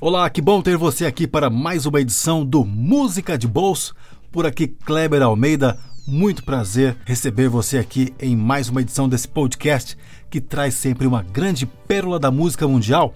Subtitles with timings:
[0.00, 3.96] Olá, que bom ter você aqui para mais uma edição do Música de Bolso.
[4.30, 5.76] Por aqui, Kleber Almeida.
[6.06, 9.98] Muito prazer receber você aqui em mais uma edição desse podcast
[10.30, 13.12] que traz sempre uma grande pérola da música mundial.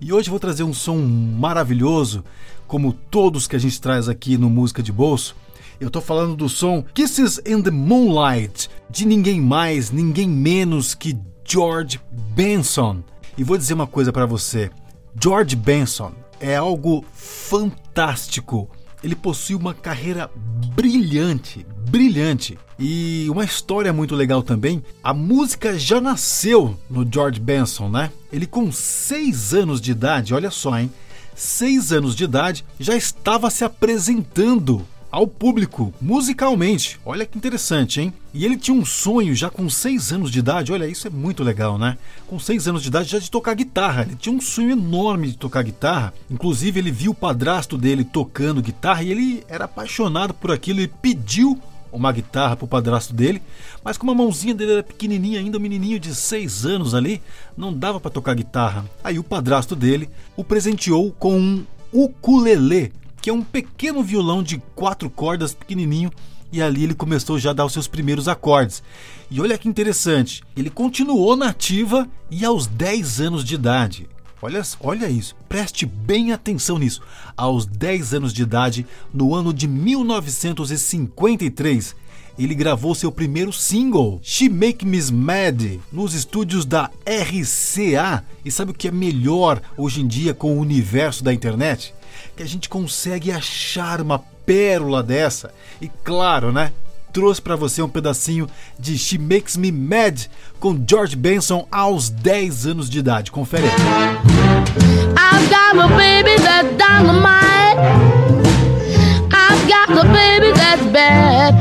[0.00, 2.24] E hoje vou trazer um som maravilhoso,
[2.66, 5.36] como todos que a gente traz aqui no Música de Bolso.
[5.78, 11.16] Eu tô falando do som Kisses in the Moonlight, de ninguém mais, ninguém menos que
[11.44, 12.00] George
[12.34, 13.04] Benson.
[13.38, 14.68] E vou dizer uma coisa para você.
[15.22, 18.68] George Benson é algo fantástico.
[19.02, 20.30] Ele possui uma carreira
[20.74, 22.58] brilhante, brilhante.
[22.78, 24.82] E uma história muito legal também.
[25.02, 28.12] A música já nasceu no George Benson, né?
[28.30, 30.92] Ele com seis anos de idade, olha só, hein?
[31.34, 36.98] Seis anos de idade já estava se apresentando ao público musicalmente.
[37.06, 38.12] Olha que interessante, hein?
[38.32, 40.72] E ele tinha um sonho já com 6 anos de idade.
[40.72, 41.96] Olha, isso é muito legal, né?
[42.26, 44.02] Com 6 anos de idade já de tocar guitarra.
[44.02, 46.12] Ele tinha um sonho enorme de tocar guitarra.
[46.28, 50.88] Inclusive, ele viu o padrasto dele tocando guitarra e ele era apaixonado por aquilo e
[50.88, 51.60] pediu
[51.92, 53.40] uma guitarra pro padrasto dele,
[53.84, 57.22] mas como a mãozinha dele era pequenininha ainda, um menininho de 6 anos ali,
[57.56, 58.84] não dava para tocar guitarra.
[59.04, 62.92] Aí o padrasto dele o presenteou com um ukulele,
[63.24, 66.12] que é um pequeno violão de quatro cordas pequenininho
[66.52, 68.82] e ali ele começou já a dar os seus primeiros acordes.
[69.30, 74.06] E olha que interessante, ele continuou na ativa e aos 10 anos de idade.
[74.42, 77.00] Olha, olha isso, preste bem atenção nisso.
[77.34, 81.96] Aos 10 anos de idade, no ano de 1953,
[82.38, 88.22] ele gravou seu primeiro single, She Make Me Mad, nos estúdios da RCA.
[88.44, 91.94] E sabe o que é melhor hoje em dia com o universo da internet?
[92.36, 95.52] Que a gente consegue achar uma pérola dessa.
[95.80, 96.72] E claro, né?
[97.12, 100.26] Trouxe para você um pedacinho de She Makes Me Mad
[100.58, 103.30] com George Benson aos 10 anos de idade.
[103.30, 103.70] Confere aí.
[105.16, 107.78] I've got a baby that's dynamite.
[109.32, 111.54] I've got a baby that's bad.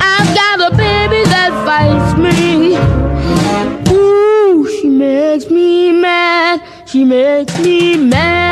[0.00, 2.76] I've got a baby that fights me.
[3.92, 6.62] Ooh, she makes me mad.
[6.86, 8.47] She makes me mad.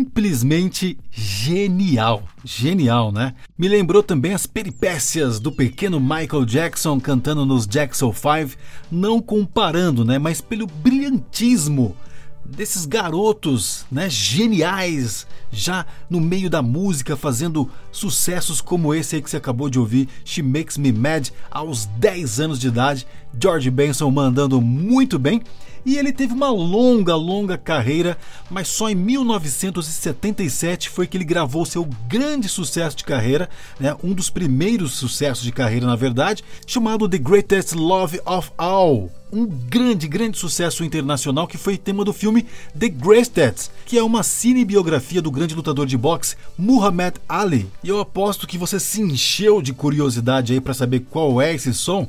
[0.00, 3.34] Simplesmente genial, genial, né?
[3.58, 8.58] Me lembrou também as peripécias do pequeno Michael Jackson cantando nos Jackson 5,
[8.90, 11.94] não comparando, né, mas pelo brilhantismo
[12.42, 19.28] desses garotos, né, geniais, já no meio da música fazendo sucessos como esse aí que
[19.28, 23.06] você acabou de ouvir, She Makes Me Mad, aos 10 anos de idade,
[23.38, 25.42] George Benson mandando muito bem
[25.84, 28.16] e ele teve uma longa, longa carreira,
[28.50, 33.48] mas só em 1977 foi que ele gravou seu grande sucesso de carreira,
[33.78, 39.10] né, um dos primeiros sucessos de carreira, na verdade, chamado The Greatest Love of All.
[39.32, 42.44] Um grande, grande sucesso internacional que foi tema do filme
[42.76, 47.68] The Greatest, que é uma cinebiografia do grande lutador de boxe Muhammad Ali.
[47.84, 51.72] E eu aposto que você se encheu de curiosidade aí para saber qual é esse
[51.72, 52.08] som.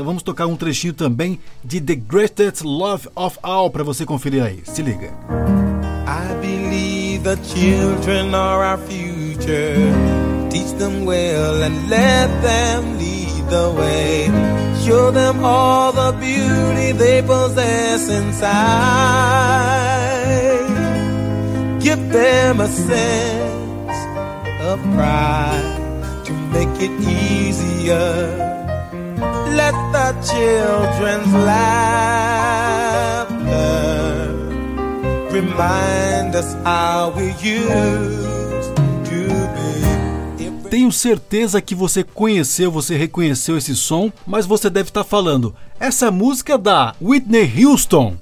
[0.00, 4.42] Então vamos tocar um trechinho também de The Greatest Love of All para você conferir
[4.42, 4.62] aí.
[4.64, 5.12] Se liga.
[6.08, 9.76] I believe the children are our future.
[10.48, 14.30] Teach them well and let them lead the way.
[14.86, 18.40] Show them all the beauty they possess inside.
[21.78, 23.92] Give them a sense
[24.62, 28.59] of pride to make it easier
[29.70, 31.70] let the children's laughter
[35.30, 40.68] remind us how we used to be.
[40.68, 46.10] Tenho certeza que você conheceu, você reconheceu esse som, mas você deve estar falando: essa
[46.10, 48.16] música da Whitney Houston.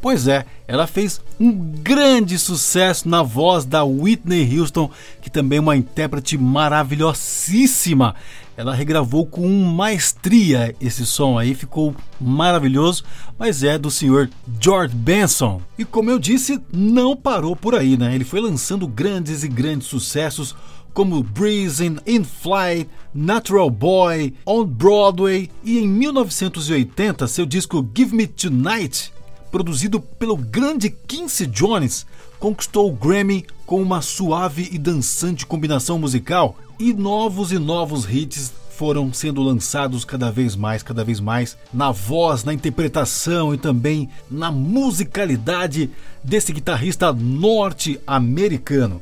[0.00, 4.90] Pois é, ela fez um grande sucesso na voz da Whitney Houston,
[5.22, 8.14] que também é uma intérprete maravilhosíssima.
[8.56, 13.02] Ela regravou com maestria esse som aí, ficou maravilhoso,
[13.38, 15.60] mas é do senhor George Benson.
[15.76, 18.14] E como eu disse, não parou por aí, né?
[18.14, 20.54] Ele foi lançando grandes e grandes sucessos
[20.92, 28.28] como Breezing, In Flight, Natural Boy, On Broadway e em 1980 seu disco Give Me
[28.28, 29.13] Tonight
[29.54, 32.04] produzido pelo grande Quincy Jones,
[32.40, 38.52] conquistou o Grammy com uma suave e dançante combinação musical e novos e novos hits
[38.70, 44.08] foram sendo lançados cada vez mais, cada vez mais na voz, na interpretação e também
[44.28, 45.88] na musicalidade
[46.24, 49.00] desse guitarrista norte-americano.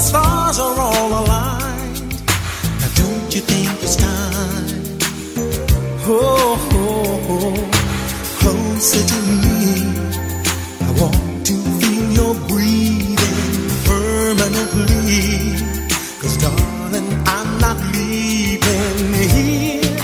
[0.00, 2.10] stars are all aligned.
[2.80, 4.80] Now don't you think it's time?
[6.12, 7.70] Oh, oh, oh.
[8.40, 9.58] closer to me.
[10.88, 13.52] I want to feel your breathing
[13.90, 15.20] permanently.
[16.20, 19.96] Cause darling, I'm not leaving here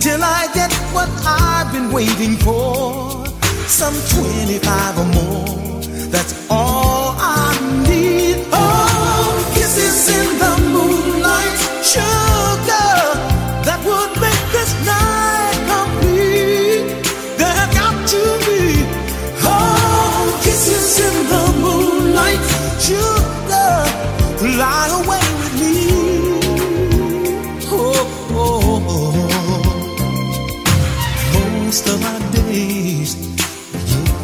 [0.00, 3.26] till I get what I've been waiting for.
[3.68, 5.82] Some 25 or more.
[6.10, 6.65] That's all.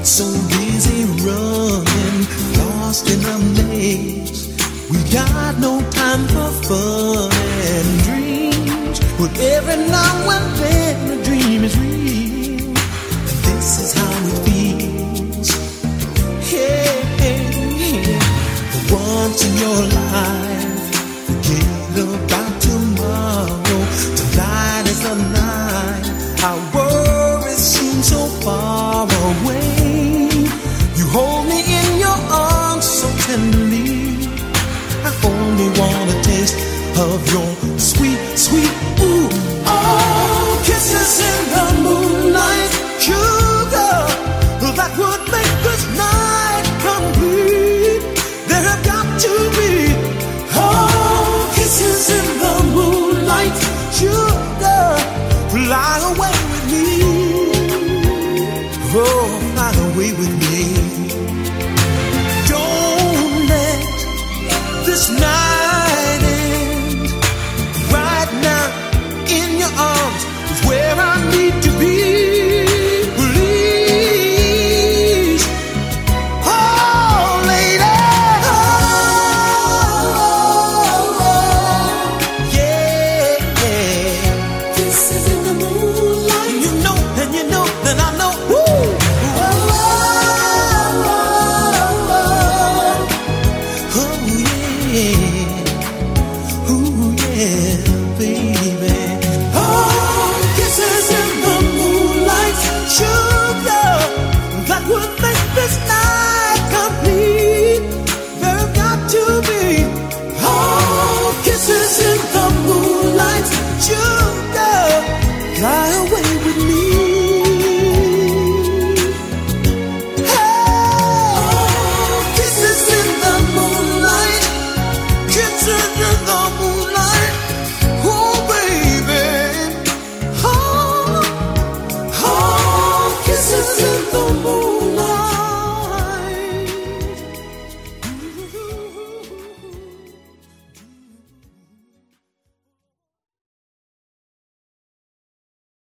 [0.04, 2.26] so busy running,
[2.58, 4.48] lost in a maze.
[4.90, 11.64] We got no time for fun and dreams, but every now and then a dream
[11.64, 12.74] is real.
[13.46, 15.50] This is how it feels.
[16.50, 17.38] Hey, hey,
[17.78, 18.18] hey.
[18.72, 19.91] the in your life.
[37.02, 39.28] of your sweet, sweet ooh.
[39.66, 42.72] Oh, kisses in the moonlight,
[43.06, 43.98] sugar,
[44.78, 48.02] that would make this night complete.
[48.48, 49.72] There have got to be
[50.54, 53.56] oh, kisses in the moonlight,
[53.98, 54.84] sugar,
[55.50, 56.86] fly away with me.
[58.94, 59.21] Oh.